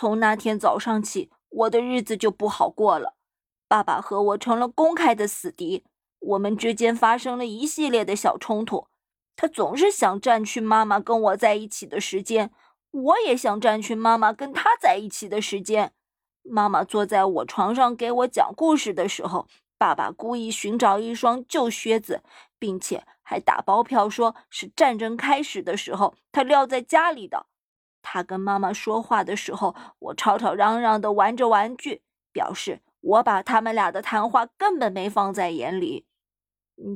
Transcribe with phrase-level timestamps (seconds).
[0.00, 3.16] 从那天早上起，我的日子就不好过了。
[3.66, 5.82] 爸爸和我成了公开的死敌，
[6.20, 8.86] 我们之间发生了一系列的小冲突。
[9.34, 12.52] 他总是想占去妈妈跟我在一起的时间，
[12.92, 15.92] 我也想占去妈妈跟他在一起的时间。
[16.44, 22.22] 妈妈坐在我床上给我讲故事的时候，爸爸故意寻找一双旧靴子，
[22.56, 27.46] 并且还打包票说是战争开始的时候他撂在家里的。
[28.10, 36.06] 他跟妈妈说话的时候，我吵吵嚷嚷的玩着玩具，表示我把他们俩的谈话根本没放在眼里。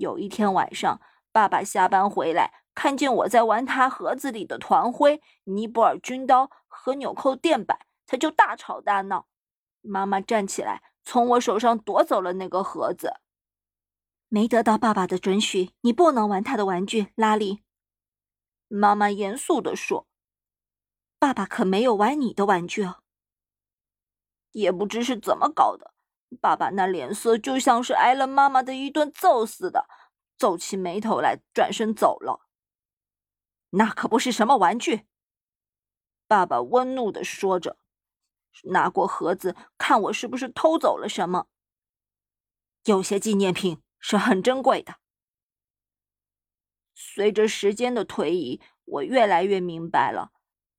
[0.00, 1.00] 有一天晚上。
[1.34, 9.28] 爸爸下班回来，看见我在玩他盒子里的团徽、尼泊尔军刀和纽扣垫板，他就大吵大闹。
[9.80, 13.14] 妈妈站起来，从我手上夺走了那个盒子。
[14.28, 17.62] 没得到爸爸的准许，你不能玩他的玩具，拉里。
[18.68, 20.06] 妈妈严肃地说
[21.22, 23.00] ：“爸爸可没有玩你的玩具哦。”
[24.50, 25.94] 也不知是怎么搞的，
[26.40, 29.86] 爸爸那脸色就像是挨了妈妈的一顿揍似的。
[30.36, 32.48] 皱起眉头来，转身走了。
[33.70, 35.06] 那可不是什么玩具，
[36.26, 37.78] 爸爸温怒的说着，
[38.64, 41.46] 拿过盒子看我是不是偷走了什么。
[42.86, 44.96] 有些纪念品是很珍贵的。
[46.96, 50.32] 随着时间的推移，我越来越明白了，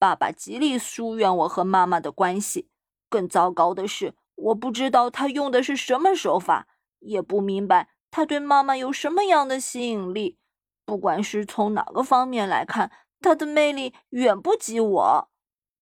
[0.03, 2.67] 爸爸极力疏远我和妈妈的关系。
[3.07, 6.67] 更糟糕的是，我不知道他用的是什么手法，
[6.99, 7.87] 也不明白。
[8.11, 10.37] 他对妈妈有什么样的吸引力？
[10.83, 15.29] 不管是从哪个方面来看，他的魅力远不及我。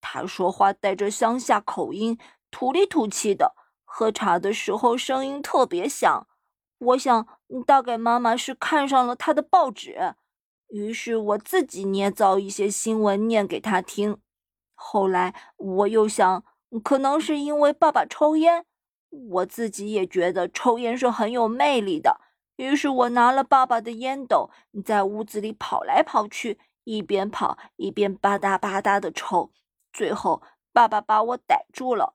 [0.00, 2.16] 他说话带着乡下口音，
[2.52, 6.28] 土里土气的；喝茶的时候声音特别响。
[6.78, 7.26] 我想，
[7.66, 10.14] 大概妈妈是看上了他的报纸，
[10.72, 14.16] 于是我自己捏造一些新闻念给他听。
[14.74, 16.42] 后来我又想，
[16.82, 18.64] 可能是因为爸爸抽烟。
[19.10, 22.18] 我自己也觉得抽烟是很有魅力的，
[22.56, 24.48] 于是我拿了爸爸的烟斗，
[24.82, 29.52] 在屋子里跑来跑去，一边跑一边吧嗒吧嗒的抽。
[29.92, 32.14] 最后，爸爸把我逮住了。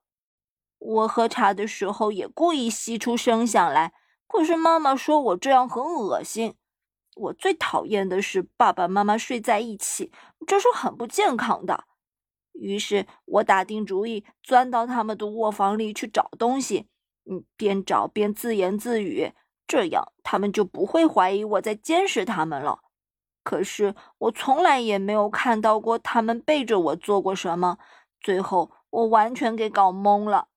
[0.80, 3.94] 我喝茶的时候也故意吸出声响来，
[4.28, 6.56] 可是妈妈说我这样很恶心。
[7.18, 10.12] 我最讨厌的是爸爸妈妈睡在一起，
[10.46, 11.86] 这是很不健康的。
[12.54, 16.88] 于是我打定主意，钻到他们的卧房里去找东西。
[17.30, 19.34] 嗯，边找边自言自语，
[19.68, 22.80] 这样他们就不会怀疑我在监视他们了。
[23.44, 27.78] 可是我从来也没有看到过他们背着我做过什么。
[28.22, 30.48] 最后我完全给搞懵了。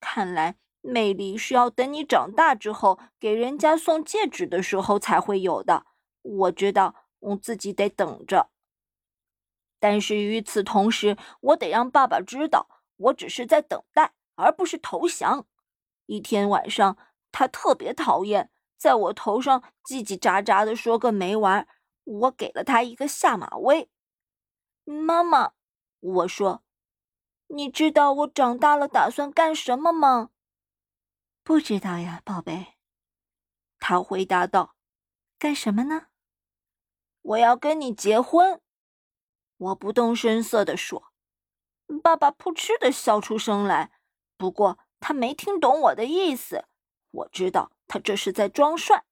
[0.00, 5.84] 看来魅力是要等你长大之后，给人家送戒指的时候才会有的。
[6.24, 8.50] 我知道，我自己得等着。
[9.78, 15.46] 但是与此同时，我得让爸爸知道，我只是在等待，而不是投降。
[16.06, 16.96] 一天晚上，
[17.30, 21.68] 他特别讨厌在我头上叽叽喳喳的说个没完。
[22.04, 23.90] 我给了他一个下马威。
[24.84, 25.52] 妈妈，
[26.00, 26.62] 我说，
[27.48, 30.30] 你知道我长大了打算干什么吗？
[31.42, 32.74] 不知道呀，宝贝。
[33.78, 34.76] 他回答道
[35.38, 36.08] ：“干什么呢？
[37.24, 38.60] 我要跟你结婚。”
[39.58, 41.12] 我不动声色地说。
[42.02, 43.92] 爸爸扑哧的笑出声来，
[44.38, 46.64] 不过他没听懂我的意思。
[47.10, 49.04] 我知道他这是在装帅。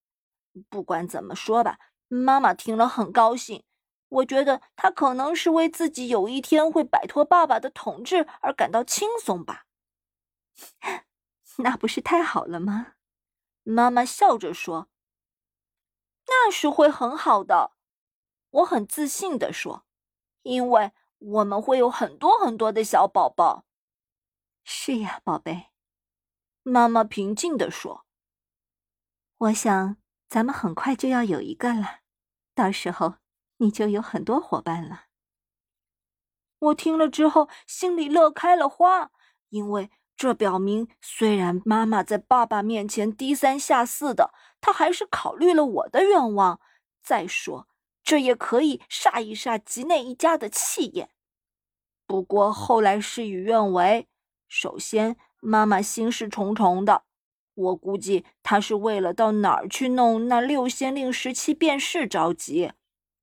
[0.68, 1.78] 不管怎么说吧，
[2.08, 3.64] 妈妈听了很高兴。
[4.08, 9.66] 我觉得他可能是为自己有一天会摆脱爸爸的统治而感到轻松吧。
[11.58, 12.94] 那不是太好了吗？
[13.62, 14.88] 妈妈笑着说。
[16.26, 17.72] 那是会很好的。
[18.52, 19.84] 我很自信地说。
[20.42, 23.64] 因为我们会有很多很多的小宝宝。
[24.64, 25.68] 是呀，宝贝，
[26.64, 28.04] 妈妈平静地说
[29.38, 29.98] ：“我想
[30.28, 32.00] 咱们很快就要有一个了，
[32.56, 33.14] 到时候
[33.58, 35.04] 你就有很多伙伴了。”
[36.58, 39.12] 我听了之后心里乐开了花，
[39.50, 46.60] 因为这表明虽然妈妈在爸爸面前低三下四的，她还是考虑了我的愿望。
[47.00, 47.68] 再说。
[48.02, 51.10] 这也可以煞一煞吉内一家的气焰。
[52.06, 54.08] 不过后来事与愿违。
[54.48, 57.04] 首先，妈妈心事重重的，
[57.54, 62.72] 我估计她是为了到哪儿去弄那六仙令十七便是着急。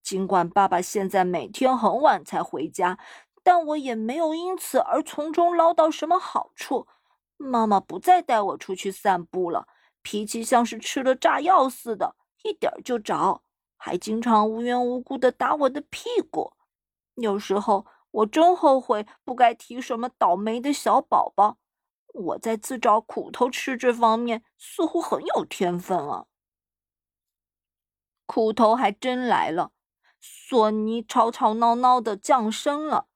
[0.01, 2.97] 尽管爸爸现在每天很晚才回家，
[3.43, 6.87] 但我也没有因此而从中捞到什么好处。
[7.37, 9.67] 妈妈不再带我出去散步了，
[10.01, 13.43] 脾气像是吃了炸药似的，一点就着。
[13.81, 16.51] 还经常无缘无故的打我的屁股，
[17.15, 21.57] 有时候我真后悔不该提什么倒霉的小宝宝。
[22.13, 26.25] 我在自找苦头吃这方面似乎很有天分啊。
[28.25, 29.71] 苦头还真来了，
[30.19, 33.07] 索尼吵吵闹闹的降生了。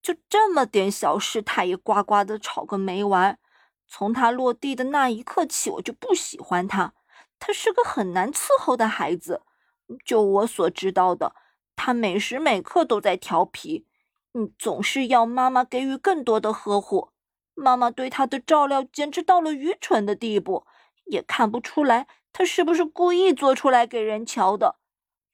[0.00, 3.38] 就这么点小事，他也呱呱的吵个没完。
[3.86, 6.94] 从他落地的那一刻起，我就不喜欢他。
[7.38, 9.42] 他是个很难伺候的孩子。
[10.04, 11.34] 就我所知道的，
[11.76, 13.86] 他每时每刻都在调皮，
[14.34, 17.10] 嗯，总是要妈妈给予更多的呵护。
[17.54, 20.66] 妈妈对他的照料简直到了愚蠢的地步，
[21.06, 24.76] 也看不出来他是不是故意做出来给人瞧的。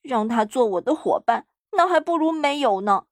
[0.02, 3.06] 让他做我的伙伴，那还不如没有呢。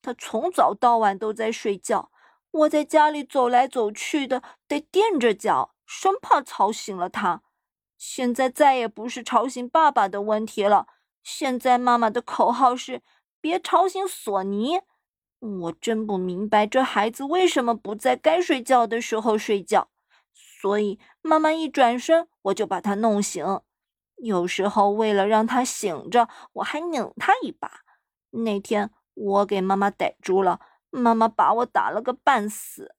[0.00, 2.10] 他从早到晚都在睡觉，
[2.52, 7.42] 我在家里走来走去的，得垫着脚，生怕吵醒了他。
[7.96, 10.86] 现在再也不是吵醒爸爸的问题了。
[11.22, 13.02] 现在妈妈的口号是
[13.40, 14.80] “别吵醒索尼”。
[15.38, 19.90] 我真不明白这孩子为什么不在该睡觉的时候睡觉。
[20.32, 23.60] 所以妈妈一转身，我就把他弄醒。
[24.16, 27.82] 有时候为了让他醒着，我还拧他一把。
[28.30, 30.60] 那天我给妈妈逮住了，
[30.90, 32.94] 妈妈把我打了个半死。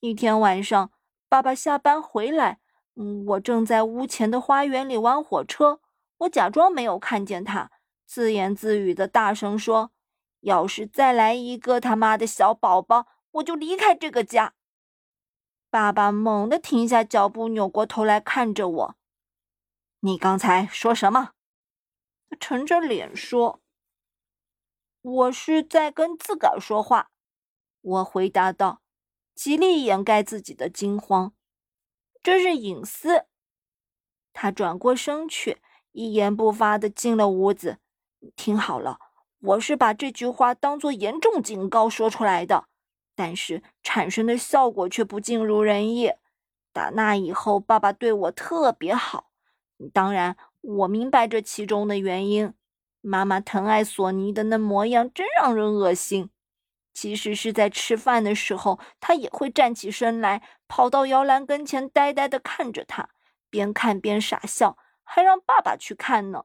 [0.00, 0.92] 一天晚上，
[1.28, 2.60] 爸爸下班回来。
[2.96, 5.80] 我正在屋前的花园里玩火车，
[6.18, 7.70] 我假装没有看见他，
[8.06, 9.92] 自言自语的大声说
[10.40, 14.54] ：“要是再来一个他妈的小宝宝，我就离开这个家。”
[15.68, 18.96] 爸爸猛地停下脚步，扭过头来看着我
[20.00, 21.32] ：“你刚才说什么？”
[22.30, 23.60] 他沉着脸说
[25.02, 27.10] ：“我是在跟自个儿说话。”
[27.82, 28.80] 我回答道，
[29.34, 31.34] 极力掩盖自己的惊慌。
[32.26, 33.26] 这是隐私。
[34.32, 35.58] 他转过身去，
[35.92, 37.78] 一言不发的进了屋子。
[38.34, 38.98] 听好了，
[39.38, 42.64] 我是把这句话当做严重警告说出来的，
[43.14, 46.14] 但是产生的效果却不尽如人意。
[46.72, 49.30] 打那以后，爸爸对我特别好。
[49.92, 52.52] 当然，我明白这其中的原因。
[53.02, 56.30] 妈妈疼爱索尼的那模样真让人恶心。
[56.96, 63.10] 即使是在吃饭的时候，他也会站起身来，跑到摇篮跟前，呆呆地看着他，
[63.50, 66.44] 边看边傻笑，还让爸爸去看呢。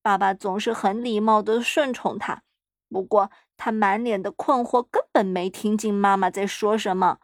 [0.00, 2.42] 爸爸总是很礼貌地顺从他，
[2.88, 7.18] 不过他满脸的困惑，根本没听进妈妈在说什么。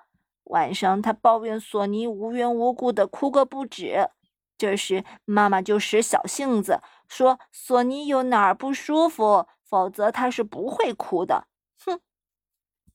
[0.46, 4.10] 晚上，他抱怨索尼无缘无故的哭个不止，
[4.58, 11.46] 这时妈妈就使小性子，说索尼有哪儿不舒服，否则他是不会哭的。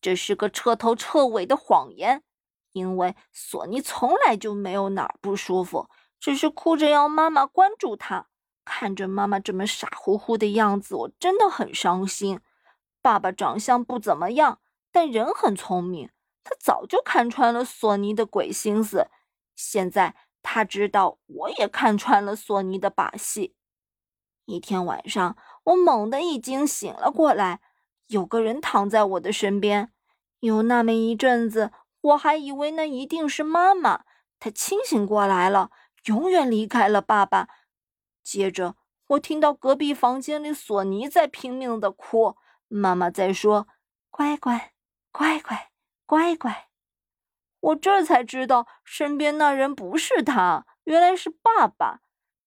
[0.02, 2.24] 这是个彻头彻尾的谎言，
[2.72, 5.88] 因为索尼从来就没有哪儿不舒服，
[6.20, 8.28] 只是哭着要妈妈关注他。
[8.66, 12.40] 看着妈妈这么傻乎乎的样子，我真的很伤心。
[13.02, 14.60] 爸爸长相不怎么样，
[14.92, 16.10] 但人很聪明，
[16.44, 19.08] 他早就看穿了索尼的鬼心思。
[19.56, 23.56] 现在他知道我也看穿了索尼的把戏。
[24.46, 27.62] 一天晚上，我猛地一惊，醒了过来。
[28.12, 29.90] 有个人躺在我的身边，
[30.42, 31.72] 有那么一阵子，
[32.02, 34.04] 我还以为那一定是妈妈。
[34.38, 35.72] 她清醒过来了，
[36.08, 37.48] 永远离开了爸爸。
[38.22, 38.76] 接着，
[39.08, 42.36] 我听到隔壁房间里索尼在拼命的哭，
[42.68, 43.70] 妈妈在说
[44.12, 44.74] ：“乖乖，
[45.14, 45.70] 乖乖，
[46.06, 46.68] 乖乖。”
[47.62, 52.02] 我这才知道，身边那人不是他，原来是爸爸。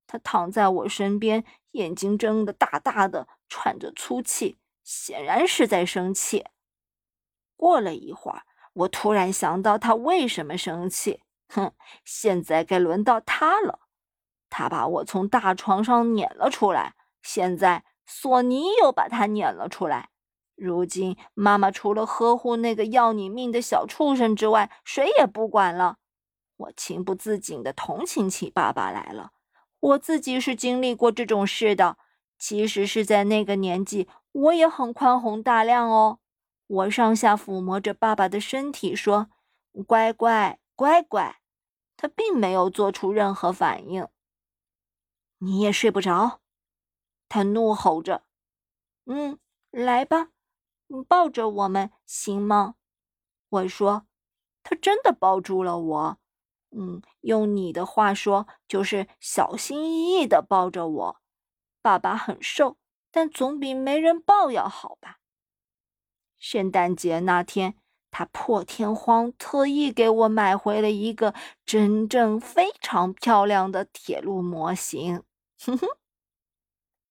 [0.06, 4.58] 他躺在我身边，眼睛睁得大大的，喘着粗气。
[4.84, 6.44] 显然是在生气。
[7.56, 8.42] 过了一会儿，
[8.74, 11.22] 我突然想到他为什么生气。
[11.48, 11.72] 哼，
[12.04, 13.80] 现在该轮到他了。
[14.50, 20.10] 他把我从大床上撵了出来，现在索尼又把他撵了出来。
[20.56, 25.96] 如今妈妈除了呵护那个要你命的小畜生之外，谁也不管了。
[26.56, 29.32] 我情不自禁的同情起爸爸来了。
[29.80, 31.98] 我自己是经历过这种事的，
[32.38, 34.08] 其实是在那个年纪。
[34.34, 36.18] 我也很宽宏大量哦，
[36.66, 39.30] 我上下抚摸着爸爸的身体，说
[39.86, 41.40] ：“乖乖，乖乖。”
[41.96, 44.08] 他并没有做出任何反应。
[45.38, 46.40] 你也睡不着，
[47.28, 48.24] 他怒吼着
[49.06, 49.38] ：“嗯，
[49.70, 50.30] 来吧，
[51.06, 52.74] 抱着我们行吗？”
[53.48, 54.08] 我说
[54.64, 56.18] ：“他真的抱住了我。”
[56.76, 61.20] 嗯，用你的话说，就是小心翼翼的抱着我。
[61.80, 62.76] 爸爸很瘦。
[63.16, 65.20] 但总比没人抱要好吧。
[66.36, 67.76] 圣诞节那天，
[68.10, 71.32] 他破天荒特意给我买回了一个
[71.64, 75.22] 真正非常漂亮的铁路模型，
[75.64, 75.86] 哼哼。